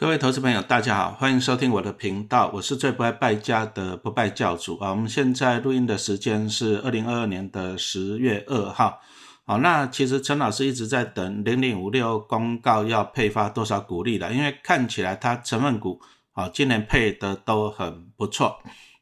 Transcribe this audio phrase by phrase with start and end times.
[0.00, 4.88] 各位投资朋友，大家好，欢迎收听我的频道，我是最不爱败家的不败教主啊。
[4.88, 8.98] 我们现在录音的时间是二零二二年的十月二号。
[9.44, 16.00] 好，那其实陈老师一直在等零零五六公告要配发多少股利了，因为看起来它成分股
[16.32, 18.58] 啊今年配的都很不错。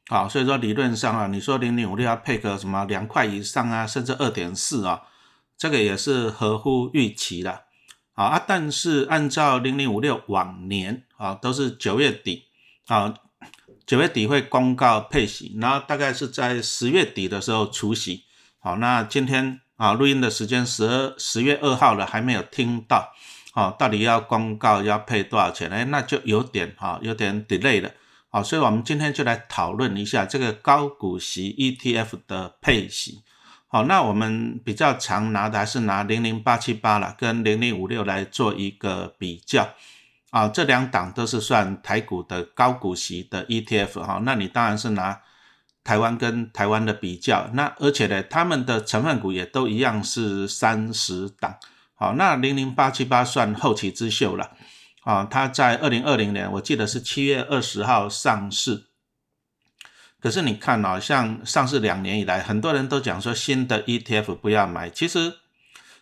[0.09, 5.03] 好，所以说理论上啊，你说零零五六要配个什么两块以上啊，甚至二点四啊，
[5.57, 7.68] 这个也是合乎预期的。
[8.19, 12.47] 啊，但是按照零零五六往年啊，都是九月底
[12.89, 13.15] 啊，
[13.87, 18.25] 九月底会公告配息，然后大概是在十月底的时候除息。
[18.59, 23.13] 好，那今天啊录音的时间十二十月二号了，还没有听到，
[23.53, 25.71] 好，到底要公告要配多少钱？
[25.71, 27.89] 哎，那就有点哈，有点 delay 了。
[28.31, 33.23] 好，所以我们今天就来讨论一下这个高股息 ETF 的配息。
[33.71, 39.69] 好，那我们比较常拿的还是拿零零八七八了，跟零零五六来做一个比较
[40.31, 40.49] 啊。
[40.49, 44.23] 这两档都是算台股的高股息的 ETF 哈。
[44.25, 45.21] 那你当然是拿
[45.85, 47.51] 台湾跟台湾的比较。
[47.53, 51.57] 那而且呢，他们的成分股也都一样是三十档。
[51.95, 54.53] 好，那零零八七八算后起之秀了
[55.03, 55.29] 啊。
[55.31, 58.88] 它在二零二零年，我记得是七月二十号上市。
[60.21, 64.91] 可是你看哦，像上市两年以来，很多人都讲说新的 ETF 不要买。
[64.91, 65.35] 其实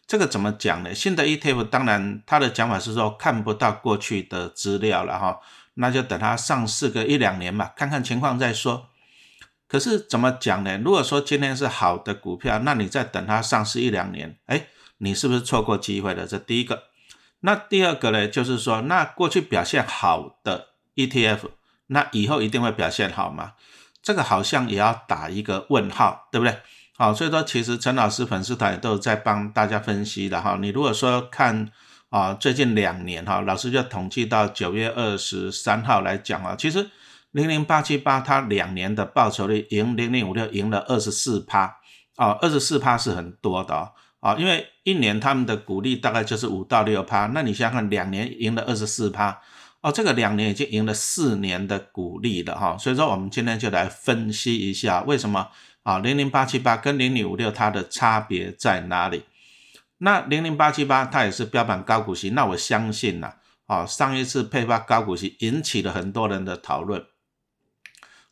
[0.07, 0.95] 这个怎么讲呢？
[0.95, 5.41] 新的 ETF 当然它的讲法是说看不到过去的资料了哈，
[5.75, 8.89] 那就等它上市个一两年嘛，看看情况再说。
[9.69, 10.79] 可是怎么讲呢？
[10.79, 16.27] 如果说今天是好的股票，那你再等它上市一两年，哎，你是不是错过机会了？
[16.27, 16.85] 这第一个。
[17.41, 21.51] 那第二个呢，就是说那过去表现好的 ETF，
[21.89, 23.53] 那以后一定会表现好吗？
[24.07, 26.57] 这个好像也要打一个问号，对不对？
[26.97, 30.57] 好，所以说其实陈老师粉丝团也都有在帮大家分析的哈。
[30.63, 31.69] 你如果说看
[32.09, 36.89] 啊，最近两年哈，老师就统计到九月二十三号来讲啊，其实
[37.33, 41.79] 零零八七八它两年的报酬率赢零零五六赢了二十四趴
[42.15, 43.91] 啊，二十四趴是很多的
[44.21, 49.41] 啊，因为一年他们的股利大概就是五到六趴，那你想想看，两年赢了二十四趴。
[49.87, 55.49] 哦，这个两年已经赢了四年的股利了哈，所以说我们今天就来分析一下为什么
[55.85, 59.23] 啊零零八七八跟零零五六它的差别在哪里？
[59.99, 63.35] 那零零八七八它也是标榜高股息，那我相信呐，
[63.67, 67.07] 啊上一次配发高股息引起了很多人的讨论，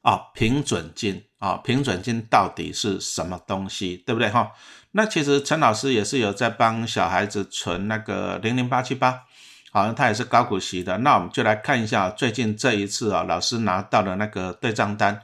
[0.03, 4.50] 啊平准金啊平准金到底是什么东西，对不对哈？
[4.91, 9.26] 那其实陈老师也是有在帮小孩子存那个零零八七八。
[9.75, 15.21] 好像它也是高股息的，那我们就来看一下最近这一次啊，老师拿到的那个对账单。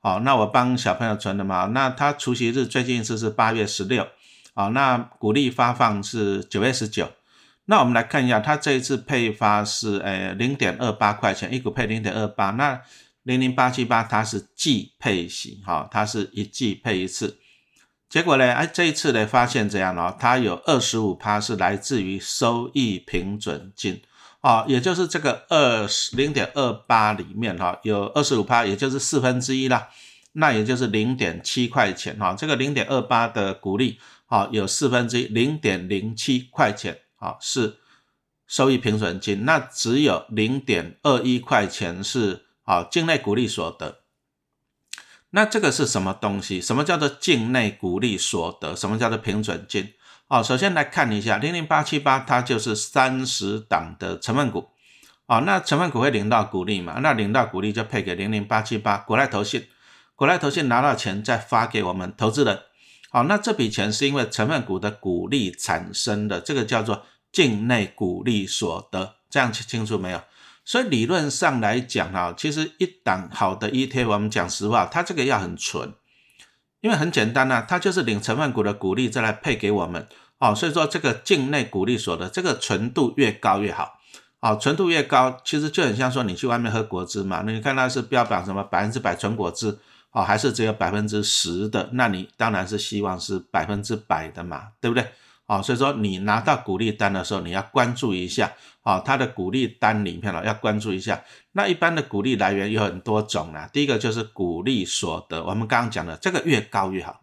[0.00, 4.06] 好，那我帮小朋友存的嘛，那他除息日最近一次是八月十六，
[4.54, 7.10] 好，那股利发放是九月十九。
[7.64, 12.78] 那我们来看一下，它这一次配发是诶零点二八块钱一股配零点二八，那
[13.22, 17.38] 零零八七八它是季配息，哈，它是一季配一次。
[18.14, 18.52] 结果呢？
[18.52, 24.00] 哎，这一次呢，发现这样哦，它有二十五趴是来自于收益平准金
[24.40, 29.88] 哦，也就是这个二十零点二八里面哈，有二十五趴，也就是四分之一啦，
[30.34, 32.36] 那也就是零点七块钱哈。
[32.38, 37.78] 这个零点二八的股利啊，有四分之一零点零七块钱啊，是
[38.46, 44.03] 收益平准金，那只有零点二一块钱是啊境内股利所得。
[45.34, 46.60] 那这个是什么东西？
[46.60, 48.76] 什么叫做境内股利所得？
[48.76, 49.92] 什么叫做平准金？
[50.28, 54.68] 哦，首先来看一下零零八七八，它就是三十档的成分股。
[55.26, 57.00] 哦，那成分股会领到股利嘛？
[57.02, 59.66] 那领到股利就配给零零八七八国内投信，
[60.14, 62.60] 国内投信拿到钱再发给我们投资人。
[63.10, 69.16] 好，那这笔钱是因为成分股的股利产生的，这个叫做境内股利所得。
[69.28, 70.22] 这样清清楚没有？
[70.64, 75.92] 所以理论上来讲啊，其实一档好的 ETF，我们讲实话，它这个要很纯，
[76.80, 80.08] 因为很简单呐，它就是领成分股的股利再来配给我们，
[80.38, 83.98] 哦，所以说这个境内股利所得这个纯度越高越好，
[84.40, 89.78] 哦，纯度越高，其实就很像说你去外面喝果汁嘛，那你看它是标榜什么百分之百纯果汁，
[90.12, 95.06] 哦，还是只有百分之十的，那你当然是希望是百分之百的嘛，对不对？
[95.46, 98.52] 哦，所以说你拿到股利单的时候，你要关注一下，
[98.82, 101.22] 哦，它的股利单里面了要关注一下。
[101.52, 107.20] 那一般的股利来源有很多种啦，第一个就是股利所得，我们刚刚讲的这个越高越好，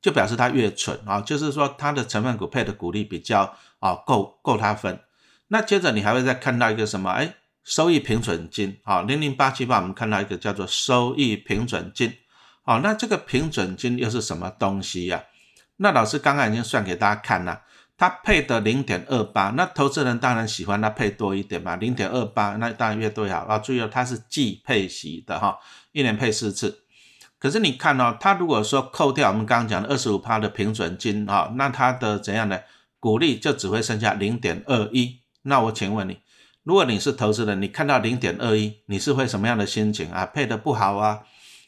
[0.00, 4.98] 就表示它越蠢啊，就是说它的成分股配的股利比较啊够够它分。
[5.48, 7.10] 那接着你还会再看到一个什么？
[7.10, 12.14] 哎，收益平准金，啊，零零八七八，我们看到一个叫做收益平准金，
[12.64, 15.22] 好，那这个平准金又是什么东西呀？
[15.78, 17.62] 那老师刚刚已经算给大家看了，
[17.96, 23.58] 它配的零点二八，那投资人当然喜欢它配多一点嘛，零点二八，那当然越多越好啊。
[23.58, 25.58] 注意哦，它是季配息的哈，
[25.92, 26.82] 一年配四次。
[27.38, 32.60] 可是你看哦，它如果说扣掉我们刚刚讲的二十五趴的平准金啊，那它的怎样呢？
[33.00, 35.20] 股利就只会剩下零点二一。
[35.42, 36.18] 那我请问你，
[36.64, 40.26] 如果你是投资人，你看到零点二一，你是会什么样的心情啊？
[40.26, 41.20] 配的不好啊？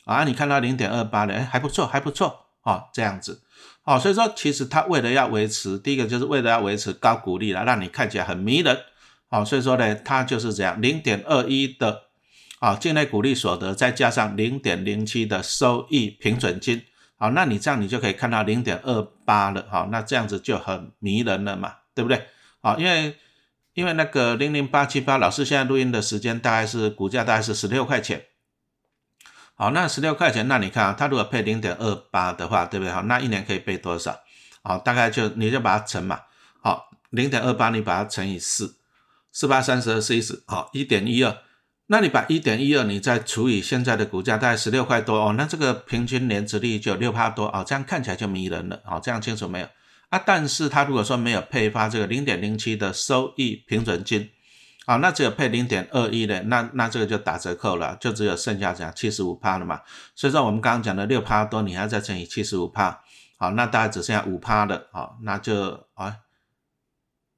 [0.05, 3.43] 啊，你看到零点二八的，哎，还不错，还不错哦，这样子。
[3.91, 8.79] 哦，所以说其实它为了要维持，第一个就是为了要维持高股利了，让你看起来很迷人。
[9.31, 12.03] 哦，所以说呢，它就是这样，零点二一的
[12.61, 16.81] 啊境内股利所得，再加上零点零七的收益平准金。
[17.17, 19.67] 好，那你这样你就可以看到零点二八了。
[19.69, 22.27] 好，那这样子就很迷人了嘛，对不对？
[22.63, 23.17] 好，因为
[23.75, 28.23] 因为那个零零八七八，老师现在录音的时间大概是股价大概是十六块钱。
[29.61, 32.91] 好，那十六块钱，那你看啊，它如果配零点二八的话，对不对？
[32.91, 34.19] 好，那一年可以配多少？
[34.63, 36.19] 好，大概就你就把它乘嘛。
[36.63, 38.77] 好，零点二八你把它乘以四，
[39.31, 41.37] 四八三十二四一十，好，一点一二。
[41.89, 48.81] 那你把一点一二你再除以现在的股价，大概十六块多哦，那这个平均年值率就六趴多哦，这样看起来就迷人了。
[48.87, 49.67] 好，这样清楚没有？
[50.09, 54.31] 啊，但是它如果说没有配发这个零点零七的收益平准金。
[54.91, 59.83] 好，那只有配零点二一的，那那这个就打折扣了，就只有剩下这样七十五帕了嘛。
[60.17, 63.01] 所以说我们刚刚讲的六帕多，你还要再乘以七十五帕，
[63.39, 66.17] 好，那大概只剩下五帕的，好，那就啊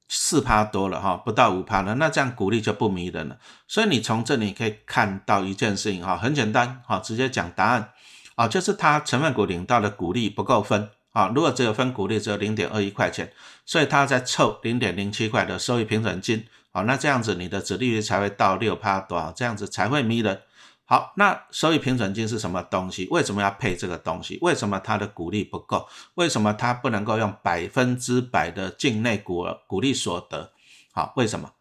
[0.09, 3.37] 四帕多了哈，不到五帕了，那这样股利就不迷人了。
[3.67, 7.91] 所以你从这里可以看到一件事情哈，很简单，好，直接讲答案，
[8.33, 13.31] 啊，就是它成分股领到的股利不够分，啊，如果只有分股利只有零点二一块钱，
[13.63, 16.47] 所以它在凑零点零七块的收益平准金。
[16.73, 19.31] 好，那这样子你的折利率才会到六趴多少？
[19.31, 20.41] 这样子才会迷人。
[20.85, 23.07] 好，那收益平准金是什么东西？
[23.11, 24.39] 为什么要配这个东西？
[24.41, 25.87] 为什么它的股利不够？
[26.15, 30.51] 为什么它不能够用百分之百的境内股股利所得？
[30.91, 31.51] 好，为什么？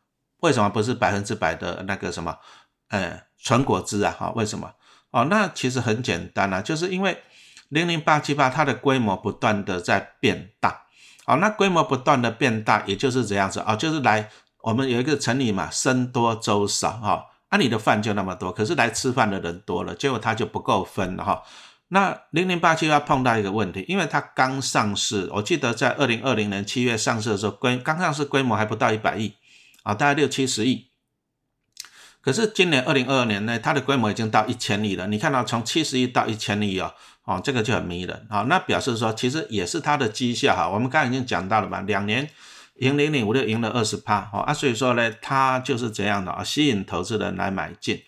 [0.40, 2.38] 为什么不是百分之百的那个什么？
[2.88, 4.16] 呃，纯果汁啊？
[4.18, 4.72] 好，为什么？
[5.10, 7.22] 哦，那其实很简单啊，就是因为
[7.68, 10.86] 零零八七八它的规模不断的在变大。
[11.26, 14.30] 好，那规模不断的变大，也就是这样子啊，就是来。
[14.62, 21.42] 我们有一个成语嘛，僧多粥少哈，啊，你的饭就那么多，可是来吃饭的人多了，结果它就不够分了哈。
[21.88, 29.34] 那零零八七要碰到一个问题，因为它刚上市，我记得在二零二零年七月上市的时候，规刚上市规模还不到一百亿
[29.82, 30.88] 啊，大概六七十亿。
[32.20, 35.08] 可是今年二零二二年呢，它的规模已经到一千亿了。
[35.08, 36.94] 你看到从七十亿到一千亿哦，
[37.24, 38.46] 哦，这个就很迷人啊。
[38.48, 40.68] 那表示说，其实也是它的绩效哈。
[40.68, 42.30] 我们刚才已经讲到了嘛，两年。
[42.76, 48.02] 赢零点五六，赢了二十趴，好啊，所以说呢，它就是这样的啊，吸引投资人来买进。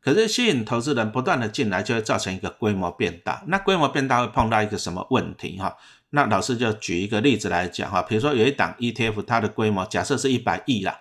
[0.00, 3.42] 可是吸引投资人不断的进来，就会造成一个规模变大。
[3.48, 5.76] 那规模变大会碰到一个什么问题哈？
[6.10, 11.00] 那老师就举一个例子来讲哈，比如说有一档 ETF，它的规模假设是一百亿啦，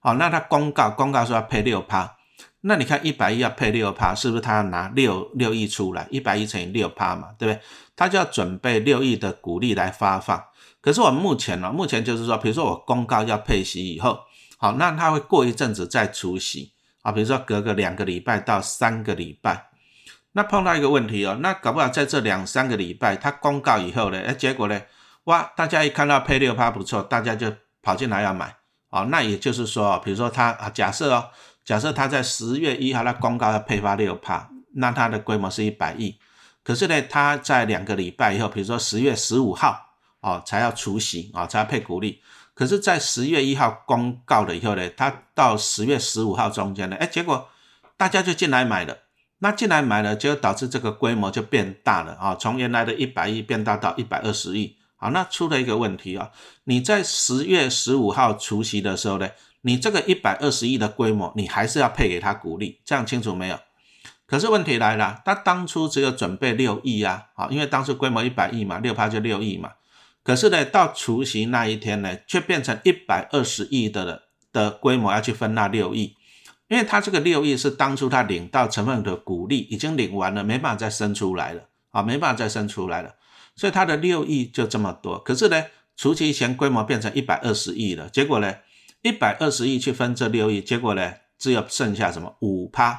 [0.00, 2.16] 好，那它公告公告说要配六趴，
[2.62, 6.08] 那你看一百亿要配六趴，是不是他要拿六六亿出来？
[6.10, 7.60] 一百亿乘以六趴嘛，对不对？
[7.94, 10.42] 他就要准备六亿的股利来发放。
[10.82, 14.18] 可是我们目前呢，目前就是说，比如说我公告要配息以后，
[14.58, 19.70] 好，那他会过一阵子再除息啊，比如说隔个两个礼拜到三个礼拜，
[20.32, 24.82] 那碰到一个问题哦，那搞不好在这两三个礼拜他公告以后呢，哎，结果呢，
[25.24, 28.56] 哇，大家一看到配六趴不错，大家就跑进来要买，
[28.90, 31.30] 哦，那也就是说，比如说他啊，假设哦，
[31.64, 36.18] 假设他在十月一号他公告要配发六趴，那它的规模是一百亿，
[36.64, 39.90] 可是呢，他在两个礼拜以后，比如说十月十五号。
[40.22, 42.22] 哦，才要除息啊，才要配股利。
[42.54, 47.48] 可是，在十月一号公告了以后呢，它到十月十五号中间呢，哎，结果
[47.96, 48.96] 大家就进来买了。
[49.38, 54.76] 那进来买了，就导致这个规模就变大了啊，从原来的一百亿变大到一百二十亿。
[54.96, 56.30] 好，那出了一个问题啊，
[56.64, 59.28] 你在十月十五号除息的时候呢，
[59.62, 63.58] 你这个一百二十亿的规模，你还是要配给他股利，这样清楚没有？
[64.26, 69.72] 可是问题来了，他当初只有准备六亿啊，好，因为当初规模一百亿嘛，六趴就六亿嘛。
[70.24, 76.14] 可是呢，到除夕那一天呢，却变成一百二十亿的的规模要去分那六亿，
[76.68, 83.16] 因为他这个六亿是当初他领到成分的股利已经领完了，没办法再生出来了啊，没办法再生出来了，
[83.56, 85.18] 所以他的六亿就这么多。
[85.18, 85.64] 可是呢，
[85.96, 88.54] 除夕前规模变成一百二十亿了，结果呢，
[89.02, 92.96] 一百二十亿去分这六亿，结果呢，只有剩下什么五趴，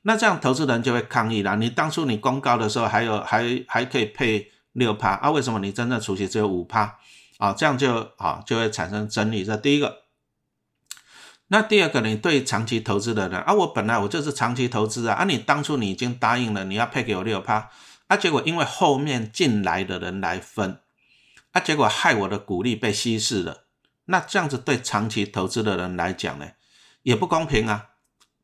[0.00, 1.56] 那这样投资人就会抗议了。
[1.56, 4.50] 你当初你公告的时候还有还还可以配。
[4.74, 5.30] 六趴啊？
[5.30, 6.98] 为什么你真正除息只有五趴
[7.38, 7.52] 啊？
[7.52, 9.42] 这样就啊就会产生争议。
[9.44, 10.04] 这第一个。
[11.48, 17.70] 那第二个，你对长期投资的人啊，我本来我就是长期投资啊，啊，你当初你已经答应了你要配给我六趴
[18.06, 20.80] 啊，结果因为后面进来的人来分，
[21.52, 23.64] 啊，结果害我的股利被稀释了，
[24.06, 26.48] 那这样子对长期投资的人来讲呢，
[27.02, 27.90] 也不公平啊，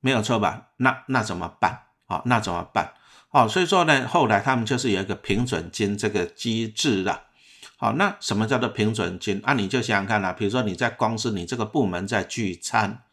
[0.00, 0.68] 没有错吧？
[0.76, 1.86] 那那怎么办？
[2.06, 2.92] 啊，那怎么办？
[3.32, 7.20] 好，所以说呢，后来他们就是有一个平准金这个机制的。
[7.76, 9.40] 好，那什么叫做平准金？
[9.44, 13.04] 啊，你就想想看啦，比如说你在公司，你这个部门在聚餐，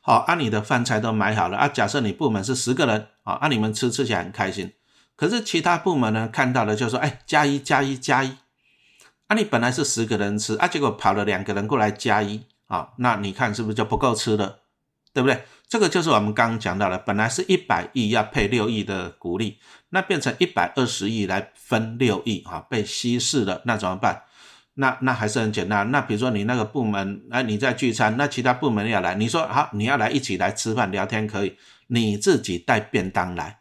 [0.00, 4.72] 好，啊，你的饭菜都买好了，啊，假设你部门是十个人，啊，啊，你们吃吃起来很开心，
[5.14, 8.36] 可是其他部门呢看到了就说，哎，加一加一加一，
[9.28, 14.60] 啊，你本来是十个人吃，啊，结果跑了两个人过来加一，啊，那你看是不是就不够吃了，
[15.16, 15.42] 对不对？
[15.66, 19.58] 这个就是我们刚刚讲到的，本来是一百亿要配六亿的股利，
[19.88, 24.24] 那变成一百二十亿来分六亿啊，被稀释了，那怎么办？
[24.74, 31.56] 那那还是很简单，那比如说你那个部门，哎，你在聚餐，那其他部门要来，你说好，你要来一起来吃饭聊天可以，
[31.86, 33.60] 你自己带便当来，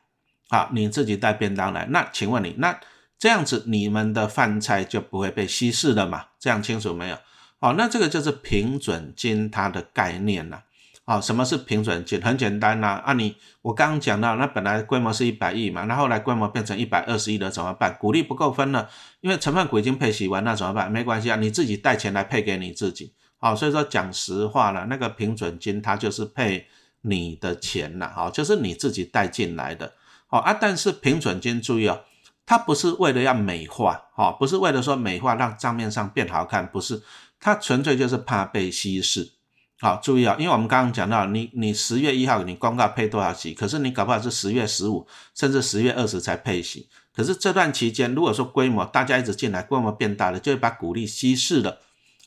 [0.49, 2.77] 好，你自己带便当来，那请问你，那
[3.17, 6.25] 这样子你们的饭菜就不会被稀释了嘛？
[6.37, 7.17] 这样清楚没有？
[7.61, 10.64] 好，那这个就是平准金它的概念了。
[11.07, 12.19] 好什么是平准金？
[12.19, 17.95] 很简单呐，啊你我刚刚讲到，那本来规模是一百亿嘛，那后来规模变成一百二十亿了，怎么办？
[17.99, 18.89] 股利不够分了，
[19.21, 20.91] 因为成分股已经配息完，那怎么办？
[20.91, 23.13] 没关系啊，你自己带钱来配给你自己。
[23.37, 26.65] 好，所以说讲实话了，那个平准金它就是配
[27.01, 29.93] 你的钱了，好，就是你自己带进来的。
[30.25, 32.01] 好啊，但是平准金注意哦，
[32.47, 37.03] 它不是为了要美化，好，不是为了说美化让账面上变好看，不是，
[37.39, 39.33] 它纯粹就是怕被稀释。
[39.81, 45.05] 好，注意啊，因为我们刚刚讲到，你你十月一号你公告配多少息，可是你搞不好是十月十五，
[45.35, 46.87] 甚至十月二十才配息。
[47.13, 51.79] 可是这段期间，如果说规模大家一直进来，规模变大了，就会把股利稀释了。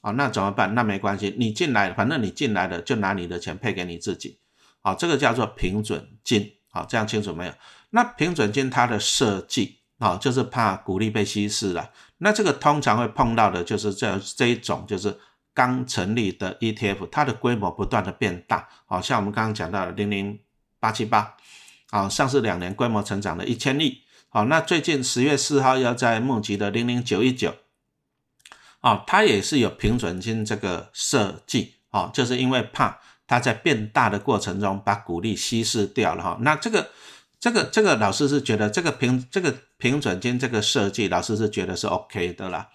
[0.03, 0.75] 啊，那怎么办？
[0.75, 4.39] 那没关系，你进来，反正你进来了，就拿你的钱配给你自己。
[4.83, 6.53] 好，这个叫做平准金。
[6.71, 7.53] 好，这样清楚没有？
[7.91, 11.91] 那平准金它的设计啊，就是怕股利被稀释了。
[12.19, 15.19] 那这个通常会碰到的就是这这一种，就是。
[15.59, 20.39] 刚成立的 ETF，它的规模不断的变大，好像我们刚刚讲到的零零
[20.79, 21.35] 八七八，
[21.91, 27.57] 啊，上市两年规模成长了一千亿，好，那最近十月四号要在募集的零零九一九，
[28.79, 36.23] 啊，它也是有平准金这个设计，啊，就是因为怕它在变大的过程中把股利稀释掉了。
[36.23, 36.93] 哈，那这个
[37.41, 42.69] 这个这个老师是觉得这个平这个平准金这个设计，老师是觉得是 OK 的啦。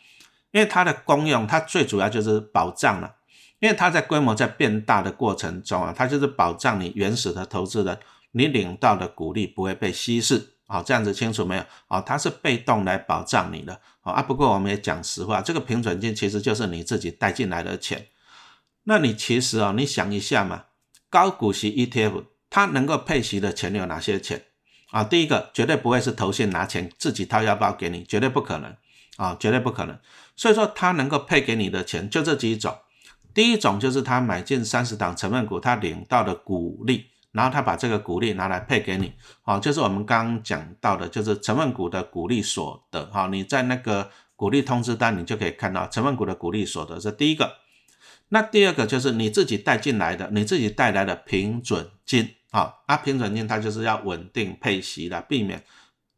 [0.54, 3.16] 因为它的功用，它最主要就是保障了。
[3.60, 7.98] 因为它在规模在变大的过程中啊，它就是保障你原始的投资人，
[8.32, 10.50] 你领到的股利不会被稀释。
[10.68, 11.64] 好，这样子清楚没有？
[11.88, 13.80] 好，它是被动来保障你的。
[14.02, 18.08] 好啊，不过我们也讲实话，这个平准金其实就是你自己带进来的钱。
[18.84, 20.66] 那你其实啊，你想一下嘛，
[21.10, 24.44] 高股息 ETF 它能够配息的钱有哪些钱
[24.92, 25.06] 啊？
[25.06, 28.76] 第一个绝对不会是投信拿钱自己掏腰包给你，绝对不可能。
[29.16, 29.98] 啊，绝对不可能。
[30.36, 32.76] 所以说，他能够配给你的钱就这几种。
[33.34, 39.14] 第一种就是他买进三十档成分股，他领到的股利，然后他把这个股利拿来配给你。
[39.42, 43.10] 好，就是我们刚刚讲到的，就是成分股的股利所得。
[43.12, 47.58] 好，你在那个股利通知单，你就可以看到成分股的股利所得是第一个。
[48.30, 52.36] 那第二个就是你自己带进来的，你自己带来的平准金。
[52.52, 55.64] 好，啊，平准金它就是要稳定配息的，避免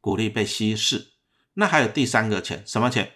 [0.02, 1.14] 股利被稀释。
[1.54, 3.10] 那还有第三个钱，什么钱？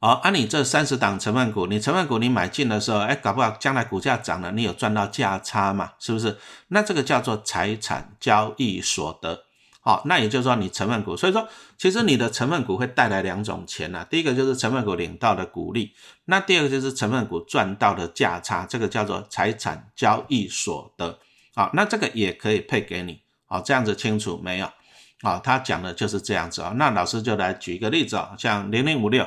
[0.00, 5.92] 哦，按你这三十档成分股，你成分股你买进的时候，哎，搞不好将来股价涨了，你有赚到价差嘛？
[5.98, 6.38] 是不是？
[6.68, 9.44] 那这个叫做财产交易所得。
[9.82, 14.06] 好，那也就是说你成分股，所以说其实你的成分股会带来两种钱呢。
[14.08, 15.92] 第一个就是成分股领到的股利，
[16.24, 21.18] 那第二个就是成分股赚到的价差，这个叫做财产交易所得。
[21.54, 23.20] 好，那这个也可以配给你。
[23.44, 24.70] 好，这样子清楚没有？
[25.22, 26.72] 啊，他讲的就是这样子啊。
[26.76, 29.26] 那老师就来举一个例子啊，像零零五六，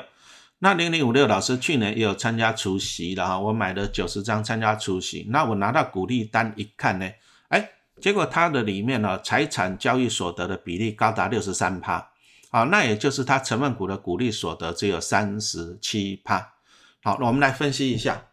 [0.63, 7.11] 那零零五六老师去年也有参加除息的哈，我买了九十张参加除息，那我拿到股利单一看呢，
[7.49, 12.11] 哎，结果它的里面呢，财产交易所得的比例高达六十三趴，
[12.51, 16.53] 啊，那也就是它成分股的股利所得只有三十七趴。
[17.03, 18.27] 好，我们来分析一下。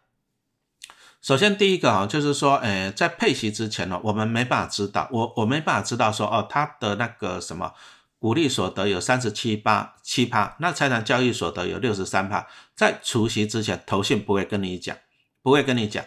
[1.21, 7.73] 首先，第一个啊，就是说，诶，在配息之前呢，我们没办法知道，我我没办法知道说，哦，他的那个什么
[8.21, 14.95] 股利所得有三十七八七趴，那财产交易所得有六十三趴，在除息之前，投信不会跟你讲，
[15.41, 16.05] 不会跟你讲，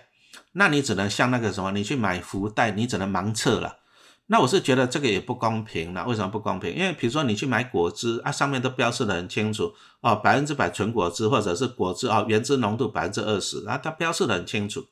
[0.53, 3.79] 那你只能像那个什么，你去买福袋，你只能盲测了。
[4.27, 6.73] 那我是觉得这个也不公平了，为什么不公平？
[6.73, 14.87] 因为比如说你去买果汁啊，上面都标示的很清楚哦，百分之百纯果汁，或者是果汁哦，原汁浓度百分之二十，啊，它标示的很清楚。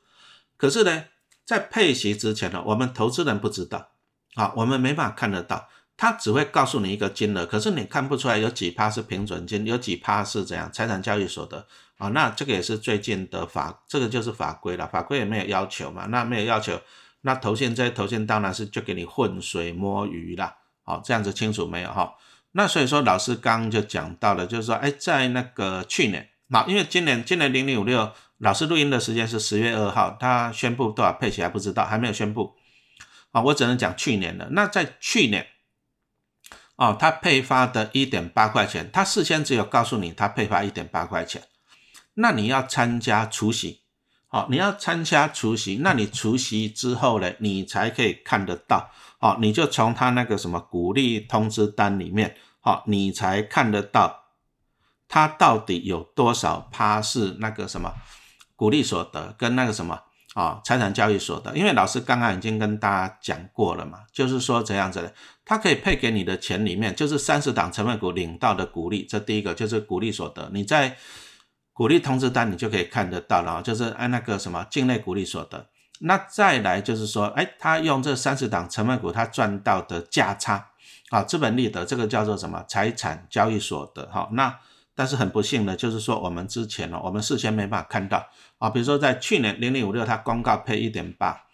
[0.57, 1.05] 可是呢，
[1.45, 3.91] 在配息之前呢，我们投资人不知道，
[4.35, 5.69] 啊，我们没办法看得到
[6.03, 11.65] 他只会告诉你一个金额，可是你看不出来有几趴是平准金，有几趴是怎样财产交易所得
[11.97, 12.09] 啊？
[12.09, 16.77] 那这个也是最近的法，这个就是法规了，法规也没有要求嘛，那没有要求，
[17.21, 22.13] 那投信这些投信当然是就给你浑水摸鱼了，好，这样子清楚没有哈？
[22.51, 32.57] 那所以说老师刚刚就讲到了，就是说，哎，在那个去年，那因为今年今年零零五六老师录音的时间是十月二号，他宣布多少配息还不知道，还没有宣布，
[33.31, 34.49] 啊，我只能讲去年的。
[34.51, 35.47] 那在去年。
[36.77, 41.43] 哦，他配发的一点八块钱，他事先只有告诉你他配发一点八块钱，
[42.15, 43.83] 那你要参加除息，
[44.27, 54.25] 好，你要参加除息，那你除息之后呢，你才可以看得到，好，你就从他那个什么鼓励通知单里面，好，你才看得到
[55.07, 57.95] 他到底有多少趴是那个什么
[58.57, 60.01] 鼓励所得跟那个什么。
[60.35, 70.97] 啊，财产交易所得，因为老师刚刚已经跟大家讲过了嘛，就是说这样子的，它可以配给你的钱里面，就是三十档成分股领到的股利，这第一个就是股利所得，你在
[71.73, 75.67] 股利通知单你就可以看得到了，就是按那个什么境内股利所得。
[76.01, 80.71] 那再来就是说，哎，他用这三十档成分股他赚到的价差，
[81.11, 84.59] 啊，资本利得，这个叫做什么财产交易所得，哈，那。
[84.95, 88.69] 但是很不幸的，就是说我们之前呢，我们事先没办法看到啊。
[88.69, 91.45] 比如说在去年零零五六，它公告配一点八，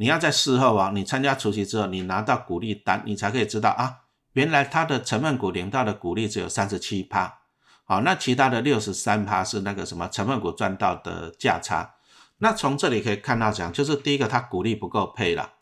[0.00, 3.96] 你要在事后啊，你参加除夕之后，你拿到股利单，你才可以知道啊，
[4.32, 7.40] 原来它的成分股领到的股利只有三十七趴，
[7.84, 11.96] 好，那其他的六十三趴是那个什么成分股赚到的价差。
[12.38, 15.54] 那从这里可以看到讲，就是第一个它股利不够配了，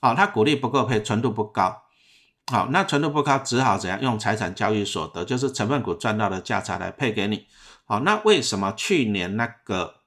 [0.00, 1.82] 好，它股利不够配，纯度不高。
[2.52, 7.46] 好，那纯度不高，只好怎样用财产交易所得，就是成分股赚到的价差来配给你。
[7.84, 10.01] 好，那为什么去年那个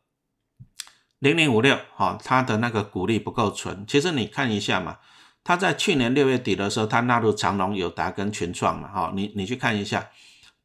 [1.26, 3.84] 零零五六，哈，它的那个股利不够纯？
[3.88, 4.98] 其实你看一下嘛，
[5.44, 10.08] 它在去年六月底的时候，它纳入长隆、友达跟群创嘛，哈，你你去看一下。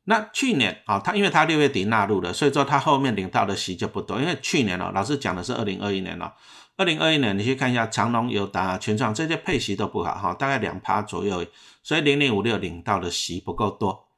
[0.05, 4.21] 那去年啊，它因为它六月底纳入了，所以说它后面领到的息就不多。
[4.21, 6.35] 因为去年哦，老师讲的是二零二一年了。
[6.76, 11.47] 二零二一年，你去看一下长隆、友达、群创这些配息都不好哈，大概两趴左右，
[11.82, 14.10] 所以零零五六领到的息不够多。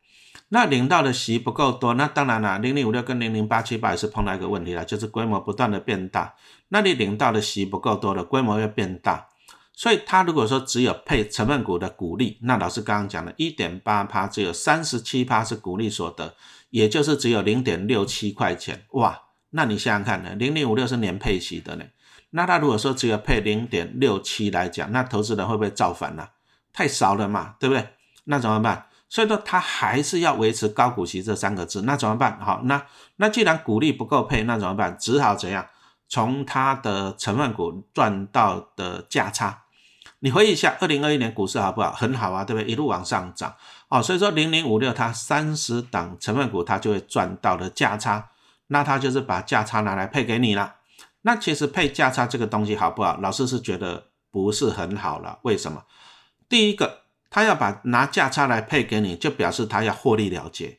[0.55, 6.35] 那领到的息不够多，那当然了，零零五六跟零零八七八也是碰到一个问题了，就是规模不断的变大。
[6.69, 9.29] 那你领到的息不够多的，规模又变大，
[9.73, 16.35] 所以它如果说只有配成分股的股利，那老师刚刚讲的一点八趴，只有三十七趴是股利所得，
[16.69, 21.85] 也就是只有零点六七块钱，哇，那你想想看呢，零零五六是年配息的呢。
[22.29, 26.29] 那他如果说只有配零点六七来讲，那投资人会不会造反呢？
[26.75, 27.88] 太少了嘛，对不对？
[28.25, 28.88] 那怎么办？
[29.12, 32.40] 所以说他还是要维持高股息这三个字，那怎么办？
[32.40, 32.83] 好，那
[33.16, 34.96] 那既然股利不够配，那怎么办？
[34.98, 35.66] 只好怎样？
[36.09, 39.64] 从它的成分股赚到的价差，
[40.20, 41.92] 你回忆一下，二零二一年股市好不好？
[41.92, 42.72] 很好啊，对不对？
[42.72, 43.55] 一路往上涨
[43.88, 48.31] 哦，所以说零零五六它三十档成分股它就会赚到的价差，
[48.68, 50.77] 那它就是把价差拿来配给你了。
[51.20, 53.18] 那其实配价差这个东西好不好？
[53.18, 55.38] 老师是觉得不是很好了。
[55.42, 55.85] 为什么？
[56.48, 57.02] 第一个，
[57.33, 60.79] 他要把拿价差来配给你，就表示他要获利了结。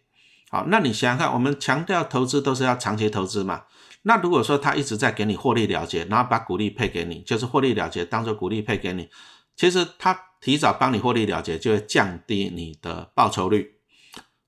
[0.52, 3.64] 好，那你想想看，我们强调投资都是要长期投资嘛。
[4.04, 9.10] 那如果说他一直在给你获利了结，然后把股利配给你，就是获利了结当做股利配给你，
[9.56, 13.80] 其实他提早帮你获利了结，就会降低你的报酬率。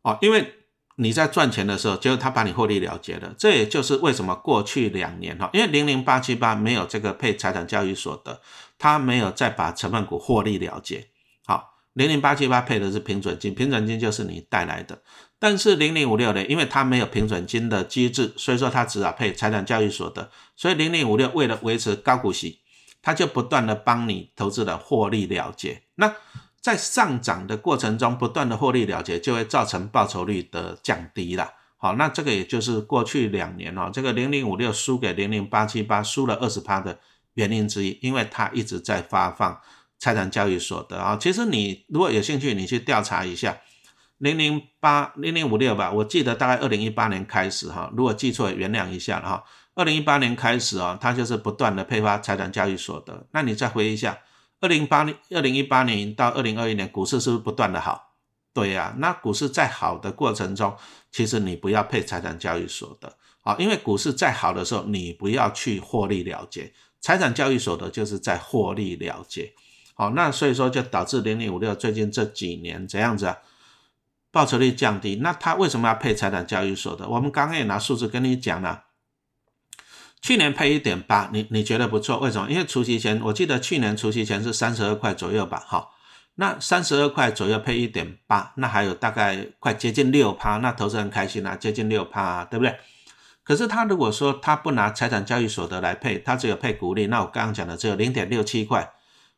[0.03, 0.53] 哦，因为。
[0.97, 8.39] 你在赚钱的时候，就是他把你获利了结了，这也就是为什么过去两年哈，因为零零八七八没有这个配财产交易所得，
[8.79, 11.09] 他没有再把成分股获利了结。
[11.95, 15.01] 零零八七八配的是平准金，平准金就是你带来的。
[15.39, 20.29] 但是零零五六呢，因为它没有平准金的机制，所以说它只好配财产交易所得。
[20.55, 22.59] 所以零零五六为了维持高股息，
[23.01, 25.83] 它就不断的帮你投资的获利了结。
[25.95, 26.13] 那
[26.59, 31.49] 在上涨的过程中，不断的获利了结，就会造成报酬率的降低了。
[31.77, 36.99] 好，那这个也就是过去两年哦，这个零零五六输给零零八七八输了二十趴的
[37.35, 39.61] 原因之一，因为它一直在发放
[39.99, 41.17] 财产交易所得啊。
[41.19, 43.61] 其实你如果有兴趣，你去调查一下
[44.17, 49.43] 零零八零零五六吧，我记得大概二零一八年开始哈，如果记错原谅一下哈。
[49.75, 53.27] 二零一八年开始啊，它就是不断的配发财产交易所得。
[53.31, 54.17] 那你再回忆一下。
[54.61, 58.13] 二零八年、二零一八年到二零二一年，股市是不是不断的好？
[58.53, 60.73] 对呀，那股市在好的过程中，
[61.11, 69.53] 其实你不要配财产交易所得啊，因为股市再好的时候，你不要去获利了结，财产交易所得就是在获利了结。
[69.97, 73.37] 好，那所以说就导致零零五六最近这几年怎样子啊，
[74.29, 75.15] 报酬率降低。
[75.23, 77.07] 那他为什么要配财产交易所得？
[77.07, 78.83] 我们刚刚也拿数字跟你讲了。
[80.21, 82.19] 去年配一点八，你你觉得不错？
[82.19, 82.51] 为什么？
[82.51, 85.89] 因为除夕前，我记得去年除夕前是三十二块左右吧，哈。
[86.35, 92.77] 那三十二块左右配一点八，那还有大概快接近六趴，那投资人开心啊，接近六趴，对不对？
[93.43, 98.91] 可是他如果说他不拿财产交易所得来配，他只有配股利，那我刚刚讲的只有零点六七块，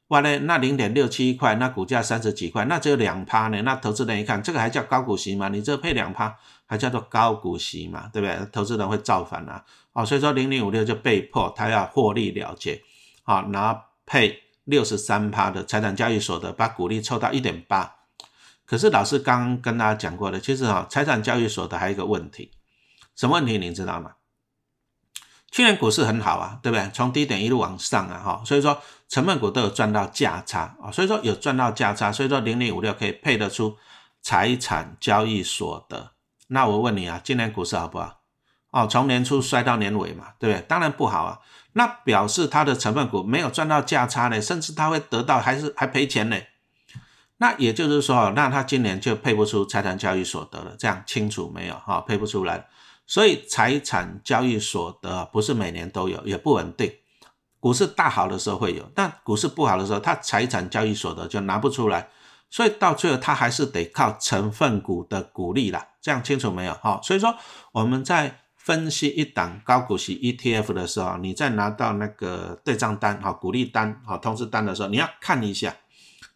[0.10, 5.50] 哇嘞，那零点六七块，那股价三十几块，那只有两趴呢，那投资人一看，这个还叫高股息吗？
[5.50, 8.48] 你这配两趴，还叫做高股息嘛，对不对？
[8.54, 12.82] 投资人会造反啊，哦，所以说零零五六就被迫他要获利了结，
[13.24, 17.96] 好拿配六十三趴的财产交易所得，把股利凑到一点八。
[18.65, 22.52] 可是老师刚跟大家讲过的，其实哈，财产交易所得还有一个问题。
[23.15, 23.58] 什么问题？
[23.58, 24.12] 你知道吗？
[25.50, 26.89] 去年股市很好啊，对不对？
[26.93, 33.78] 从低点一路往上啊，哈，所以说成分股都有赚到价差啊，所以说有赚到价差，所以说零零五六可以配得出
[34.22, 36.12] 财产交易所得。
[36.48, 38.22] 那我问你啊，今年股市好不好？
[38.72, 40.65] 哦，从年初衰到年尾嘛，对不对？
[40.67, 41.39] 当然不好啊。
[41.74, 46.38] 那表示它的成分股没有赚到价差呢，甚至它会得到还是还赔钱呢？
[47.38, 51.76] 那也就是说，那它今年就配不出财产交易所得了，这样清楚没有？
[51.76, 52.67] 哈，配不出来。
[53.06, 56.91] 所以财产交易所得不是每年都有，也不稳定。
[57.60, 62.10] 股市大好的时候会有，但股市不好的时候，它财产交易所得就拿不出来。
[62.50, 65.88] 所以到最后，它还是得靠成分股的股利啦。
[66.02, 66.74] 这样清楚没有？
[66.82, 67.36] 好，所以说
[67.72, 75.76] 我们在分析一档高股息 ETF 的时候，你在拿到那个对账单、哈股利单、哈通知单的时候，你要看一下，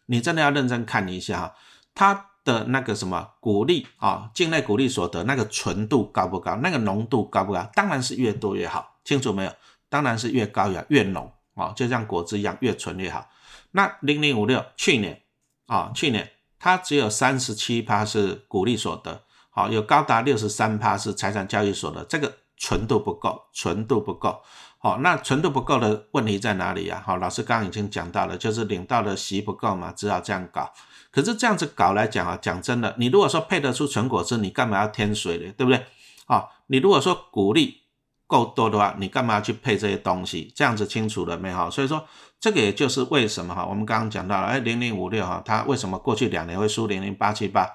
[0.06, 1.54] 你真的要认真看一下哈，
[1.94, 2.26] 它。
[2.44, 6.56] 的那个什么股利啊，境内股利所得那个纯度高不高？
[6.56, 7.64] 那个浓度高不高？
[7.72, 9.52] 当然是越多越好，清楚没有？
[9.92, 13.28] 当然是越高越越浓啊，就像果汁一样，越纯越好。
[13.72, 15.20] 那零零五六去年
[15.66, 24.40] 啊，去年它只有三十七趴是股利所得，好，有高达六十三趴是财产交易所得，这个纯度不够，纯度不够。
[24.78, 27.02] 好，那纯度不够的问题在哪里呀？
[27.04, 30.72] 好，老师刚刚已经讲到了，就是领到的息不够嘛，只好这样搞。
[31.10, 35.52] 可是这样子搞来讲啊，讲真的，你如果说配得出纯果汁，你干嘛要添水呢？
[35.58, 35.84] 对不对？
[36.26, 37.81] 啊，你如果说股利
[38.32, 40.50] 够多的话，你干嘛去配这些东西？
[40.56, 41.52] 这样子清楚了没？
[41.52, 42.02] 哈，所以说
[42.40, 47.70] 这个也就是为什么哈，我们刚刚讲到了，哎，零零五六哈，它为什么过去两年会输零零八七八，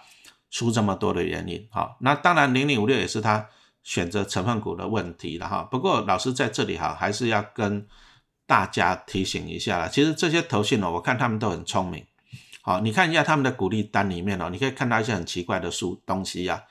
[0.50, 1.68] 输这么多的原因？
[1.70, 3.48] 哈，那当然零零五六也是它
[3.84, 5.62] 选择成分股的问题了哈。
[5.70, 7.88] 不过老师在这里哈，还是要跟
[8.48, 12.04] 大家提醒一下，其实这些投信呢，我看他们都很聪明。
[12.64, 16.64] 好，你看一下他们的股利单里面哦，你可以看到一些很奇怪的数东西呀，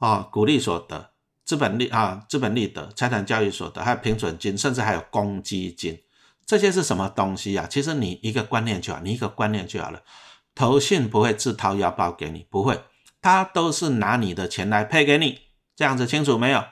[0.00, 1.11] 哦，股利所得、
[1.44, 6.00] 资本利啊、资本利得、财产交易所得，还有平准金，甚至还有公积金，
[6.46, 7.66] 这些是什么东西呀？
[7.68, 10.02] 其实你一个观念就好，你一个观念就好了。
[10.54, 12.80] 投信不会自掏腰包给你，不会，
[13.20, 15.40] 他都是拿你的钱来配给你，
[15.74, 16.62] 这样子清楚没有？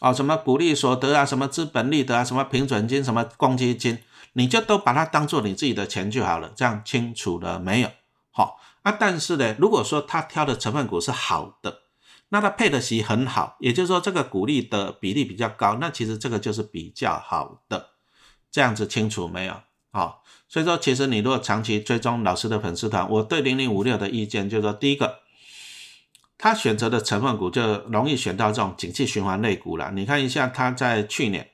[0.00, 3.98] 哦，什么股利所得啊，什么资本利得啊，什么平准金，什么公积金，
[4.34, 7.90] 你就都把它当做你自己的钱就好了，这样清楚了没有？
[8.30, 11.80] 好啊，但是呢，如果说他挑的成分股是好的，
[12.30, 17.90] 那他配的息很好，也就是说这个股利的比例比较高，那其实这个就是比较好的，
[18.50, 19.54] 这样子清楚没有？
[19.90, 25.20] 好，所以说其实你如果长期追踪老师的粉丝团，我对零零五六的意见就是说，第一个，
[26.36, 29.90] 他选择的成分股就容易选到这种景气循环类股了。
[29.92, 31.50] 你看一下他在去年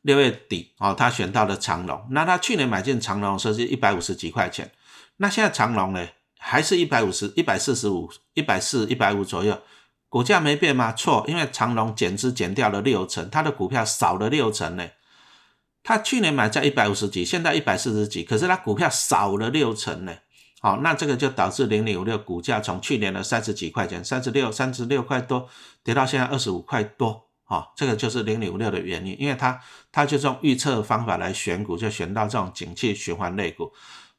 [0.00, 4.72] 六月底哦，他选到了长隆，那他去年买进长隆时是一百五十几块钱。
[5.18, 6.08] 那现在长隆呢，
[6.46, 9.58] 还是一百五十、一百四十五、一百四、一百五左右，
[10.10, 10.92] 股价没变吗？
[10.92, 14.86] 错，因为长隆减资减掉了六成，它的股票少了六成呢。
[15.82, 20.14] 它去年买在一百五十几，现在一百四十几，可是它股票少了六成呢。
[20.60, 25.48] 好，那这个就导致零零五六股价从去年的三十几块钱，三十六、三十六块多，
[25.82, 27.26] 跌到现在二十五块多。
[27.44, 29.58] 好，这个就是零零五六的原因，因为它
[29.90, 33.72] 它就用预测方法来选股，就选到这种景气循环类股。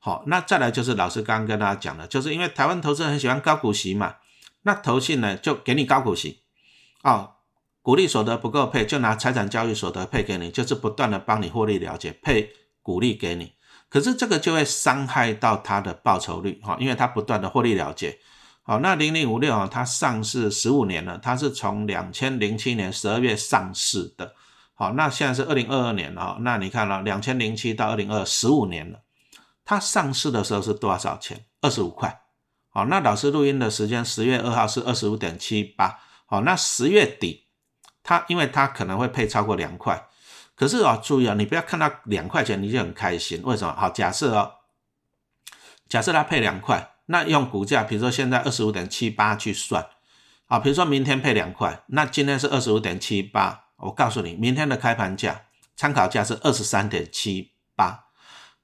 [0.06, 4.18] 好，那再来就是老师刚刚跟大家讲的，就是因为台湾投资人很喜欢高股息嘛，
[4.62, 6.44] 那投信呢就给你高股息，
[7.02, 7.38] 哦，
[7.82, 12.52] 股利所得不够配，就拿财产交易所得配给你，就是不断的帮你获利了结，配
[12.84, 13.54] 股利给你。
[13.90, 18.20] 可是这个就会伤害到它的报酬率，哈，因为它不断的获利了结。
[18.62, 24.36] 好，那零零五六啊，它上市十五年了，它是从两千零七年十二月上市的，
[24.76, 29.00] 好，那现在是二零二二年了，那你看了两千零七到二零二十五年了。
[29.66, 31.46] 它上市的时候是多少钱？
[31.60, 32.22] 二十五块。
[32.70, 36.00] 好，那老师录音的时间十月二号是二十五点七八。
[36.28, 37.48] 好，那十月底，
[38.04, 40.08] 它因为它可能会配超过两块，
[40.56, 43.42] 可是啊，注意啊，你不要看到两块钱你就很开心。
[43.44, 43.74] 为什么？
[43.74, 44.54] 好，假设哦，
[45.90, 49.88] 假设它配两块，那用股价，比如说现在二十五点七八去算，
[50.46, 57.55] 好，比如说明天配两块，那今天是二十五点七八，我告诉你，明天的开盘价参考价是二十三点七。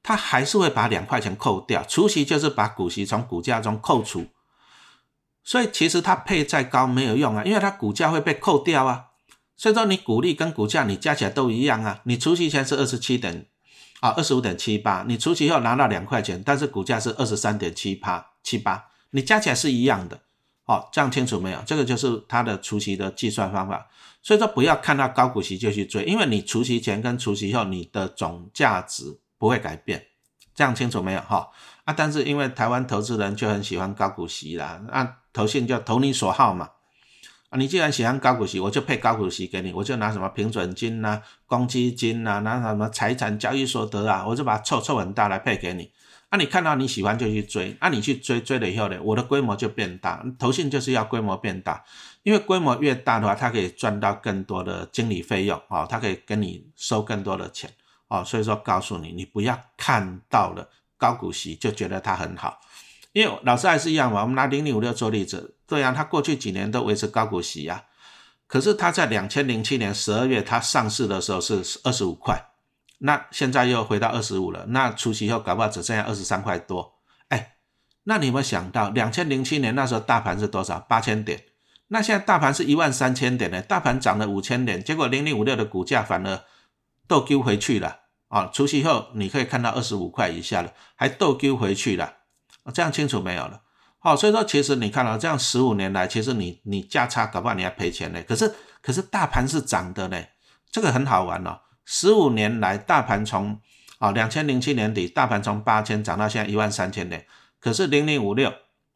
[0.04, 1.84] 它还是会把两块钱扣掉。
[1.88, 4.28] 除息就是把股息从股价中扣除，
[5.44, 9.06] 所以其实它配再高没有用啊，因为它股价会被扣掉啊。
[9.56, 12.02] 所以说你股利跟股价你加起来都一样啊。
[12.06, 13.46] 你除息前是二十七点
[14.00, 20.22] 啊二十五点七八，你除息后拿到两块钱，但是股价是二十三点七八七八，你加起来是一样的。
[20.66, 21.62] 哦，这样清楚没有？
[21.66, 23.88] 这个就是它的除息的计算方法。
[24.24, 30.06] 所以说不要看到高股息就去追，因为你除息前跟除息后你的总价值不会改变。
[30.54, 31.22] 这样清楚没有？
[31.22, 31.50] 哈
[31.86, 36.70] 啊，但是因为台湾投资人就很喜欢高股息啦，那投信就投你所好嘛。
[37.50, 45.92] 啊，你既然喜欢高股息，我就配高股息给你，我就拿什么平准金呐、公积金呐，拿什么财产交易所得啊，我就把它凑凑很大来配给你。
[46.30, 50.24] 啊，你看到你喜欢就去追，啊，你去追追了以后呢，我的规模就变大。
[50.38, 51.84] 投信就是要规模变大，
[52.22, 57.72] 因为规模越大的话，它可以赚到更多的经理费用啊，它可以跟你收更多的钱
[58.12, 58.24] 哦。
[58.24, 62.60] 所以说，告诉你，你不要看到了高股息就觉得它很好，
[63.14, 64.22] 因为老师还是一样嘛。
[64.22, 67.86] 我们拿零零五六做例子，对啊，它过去几年都维持高股息呀，
[68.46, 72.50] 可是它在两千零七年十二月它上市的时候是二十五块。
[73.04, 77.00] 那现在又回到二十五了，那除息后搞不好只剩下二十三块多。
[77.30, 77.56] 哎，
[78.04, 80.80] 那你有没有想到，两千零七年那时候大盘是多少？
[80.82, 81.44] 八千点。
[81.88, 86.44] 那现在大盘是一万三千点呢，大盘涨了五千点，结果零零五六的股价反而
[87.12, 88.50] 倒丢回去了啊！
[88.54, 92.14] 除息后你可以看到二十五块以下了，还倒丢回去了，
[92.74, 93.64] 这样清楚没有了？
[94.00, 98.24] 好，所以说其实你看到这样十五年来，其实你你价差搞不好你还赔钱呢。
[98.24, 100.24] 可是可是大盘是涨的呢，
[100.72, 101.60] 这个很好玩哦。
[101.84, 103.60] 十五年来，大盘从
[104.00, 107.28] 啊两千零七年底，大盘从八千涨到现在一万三千点。
[107.60, 108.54] 可是零零五六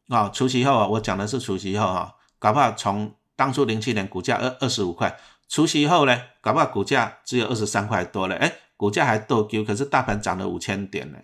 [0.08, 5.14] 啊，除息后啊，我讲的是除息后哈，搞不好从当初零七年股价二二十五块，
[5.48, 8.36] 除息后呢，搞不好股价只有二十三块多了。
[8.36, 11.18] 哎，股价还逗 Q，可是大盘涨了五千点呢。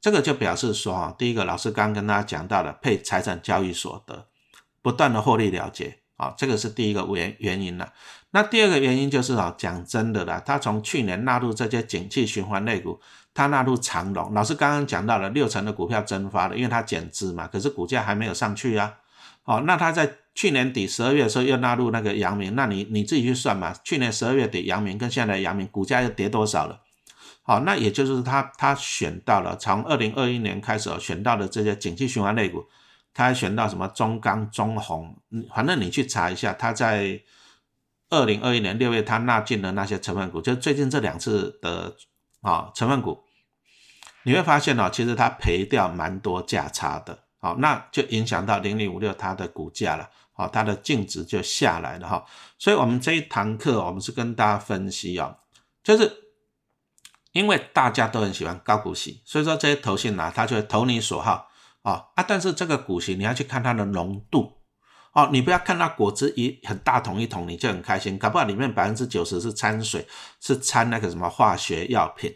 [0.00, 4.26] 这个就表示说哈，第一个老师刚跟大家讲到了配财产交易所得，
[4.82, 7.92] 不断的获利了结啊，这个是第一个原原因了。
[8.32, 13.00] 那第二个原因就是啊，讲真的啦，他从去年纳入这些景气循环类股，
[13.32, 18.94] 他纳入长隆，老师刚刚讲到了六成的股票蒸发了，因为它减资嘛，可是股价还没有上去啊。
[19.44, 26.80] 好，那他在去年底十二月的时候又纳入那个阳明，那你你自己去算嘛，去年十二月底阳明跟现在阳明股价又跌多少了？
[27.42, 32.64] 好，那也就是他他选到了从二零二一年开始选到的这些景气循环类股，
[33.12, 35.16] 他还选到什么中钢、中红，
[35.54, 37.20] 反正你去查一下，他在。
[38.14, 41.96] 二零二一年六月，他纳进了那些成分股，就最近这两次的
[42.42, 43.22] 啊成分股，
[44.24, 52.24] 你会发现哦，其实他赔掉蛮多价差的，好，那就影响到零零五六它的股价了，好，它的净值就下来了哈。
[52.58, 55.36] 所以，我们这一堂课，我们是跟大家分析哦，
[55.82, 56.10] 就是
[57.32, 61.48] 因为大家都很喜欢高股息，所以说这些投信呢，它就会投你所好
[61.82, 64.58] 啊啊，但是这个股息你要去看它的浓度。
[65.14, 70.08] 哦，你不要看到果汁一很大桶一桶，你就很开心，搞不好里面百分之九十是掺水，
[70.40, 72.34] 是掺那个什么化学药品。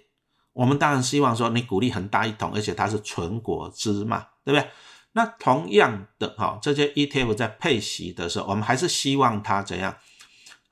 [0.52, 4.68] 我们当然希望说你鼓励很大一桶，而且它是纯果汁嘛，对不对？
[5.16, 9.96] 那同样的哈，这些 ETF 在配息的时候，我们还是希望它怎样？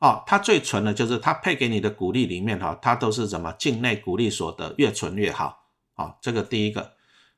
[0.00, 5.64] 哦，它最纯的就是它配给你的股利里面哈，它都是什么境内股利所得越纯越好。
[5.94, 6.92] 好，这个第一个。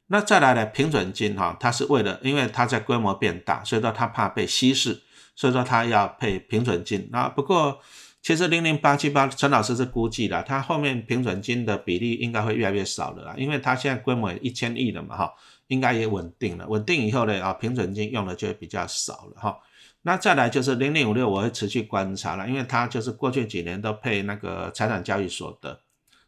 [0.09, 0.67] 那再来呢？
[0.67, 5.03] 平准金哈，它是为了，因为它在规模变大，所以说它怕被稀释，
[5.37, 7.09] 所以说它要配平准金。
[7.13, 7.79] 那不过
[8.21, 15.33] 其实零零八七八陈老师是估计的，它后面平准金的比例应该会越来越少了啦，因为它现在规模一千亿了嘛哈，
[15.69, 16.67] 应该也稳定了。
[16.69, 19.59] 稳定以后呢啊，平准金用的就会比较少了哈。
[20.03, 25.81] 那再来就是零零五六，我会持续观察了，因为它就是过去几年都配那个财产交易所得，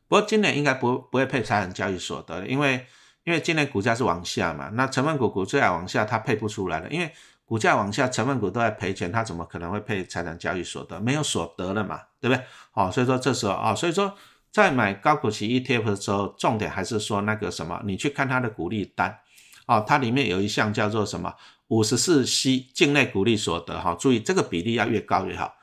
[0.06, 2.86] 不过今年应该不不会配财产交易所得，因为。
[3.24, 6.88] 因为今年股价是往下嘛，那成分股股价往下，它配不出来了。
[6.88, 7.12] 因为
[7.44, 10.98] 股价往下，成分股都在赔钱，它怎么可能会配财产交易所得？
[10.98, 12.42] 没有所得了嘛，对不对？
[12.72, 14.14] 哦，所以说这时候啊，所以说
[14.50, 19.18] 在买高股息 ETF 的时候，重点还是说那个什么，你去看它的股利单，
[19.68, 21.32] 哦，它里面有一项叫做什么
[21.68, 25.54] 五十四 C 境内股利所得，哈，注意这个比例要越高越好，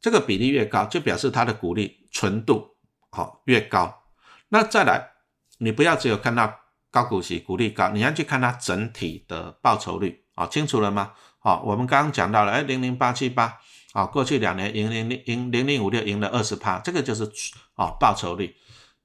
[0.00, 2.76] 这个比例越高，就表示它的股利纯度
[3.10, 4.04] 好越高。
[4.50, 5.10] 那再来，
[5.58, 6.60] 你不要只有看到。
[6.88, 11.12] 高股息、股利高，你要去看它整体的报酬率啊，清楚了吗？
[11.40, 13.52] 好，我们刚刚讲到了，哎，零零八七八
[13.92, 17.30] 啊，过去两年赢零零赢零零五六赢了二十趴，这个就是
[17.74, 18.56] 啊报酬率。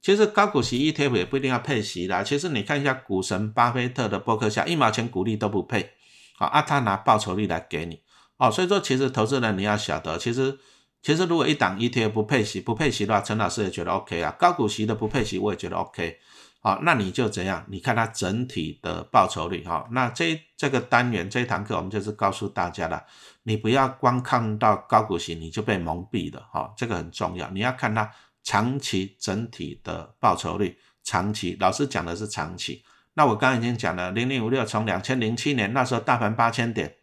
[0.02, 5.92] 其实高股息 ETF 也不一定要配息的，其实你看一下股神巴菲特的博客下，一毛钱股利都不配，
[6.36, 8.00] 好啊，他拿报酬率来给你，
[8.36, 10.58] 哦，所以说其实投资人你要晓得，其实
[11.00, 16.18] 其实如果一档 ETF 不配息不配息的话，陈老师也觉得 OK 啊，高股息的不配息我也觉得 OK。
[16.64, 17.64] 好，那你就怎样？
[17.68, 19.84] 你看它整体的报酬率哈。
[19.90, 23.04] 那这这个单元这一堂课我们就是告诉大家了，
[23.42, 28.08] 你不要光看到高股息你就被蒙蔽了哈，这个很重要，你要看它
[28.42, 32.82] 长期整体的报酬率，长期老师讲的是长期。
[33.14, 36.96] 那我刚刚已经讲了，零零五六从两千零七年那时候大盘八千点，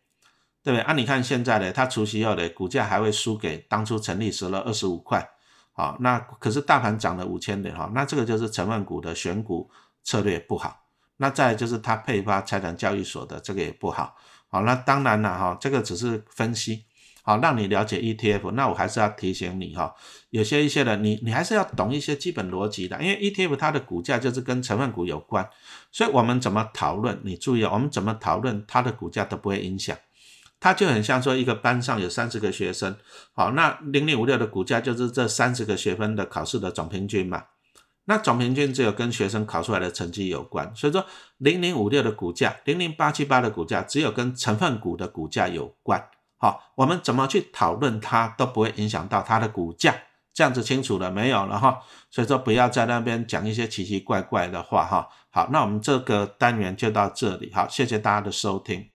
[0.63, 0.81] 对不对？
[0.81, 5.29] 啊，你看现在的它除息后的股价还会输给当初成立时的二十五块。
[5.71, 9.69] 好，那可是大盘涨了五千点哈，那这个就是成分股的选股
[10.03, 10.87] 策略不好。
[11.17, 14.15] 那再就是它配发财产交易所的这个也不好。
[14.47, 16.85] 好，那当然了哈，这个只是分析，
[17.29, 18.49] 好让你了解 ETF。
[18.53, 19.93] 那我还是要提醒你哈，
[20.31, 25.47] 有些一些的你你还是要懂一些基本逻辑的，因为 ETF 它的股价就是跟成分股有关，
[25.91, 29.95] 所以我们怎么讨论，你注意，我们怎么讨论它的股价都不会影响。
[30.59, 32.97] 它就很像说一个班上有三十个学生，
[33.33, 37.43] 好，那零零五六的股价就是这三十个学分的考试的总平均嘛。
[38.05, 41.05] 那总平均只有跟学生考出来的成绩有关，所以说
[41.37, 46.03] 零零五六的股价，零零八七八的股价只有跟成分股的股价有关。
[46.39, 49.93] 好，我们怎么去讨论它都不会影响到它的股价，
[50.33, 51.79] 这样子清楚了没有了哈？
[52.09, 55.09] 所以说不要在那边讲一些奇奇怪怪的话哈。
[55.29, 58.87] 好，那我们这个单元就到这里，好，谢谢大家的收听。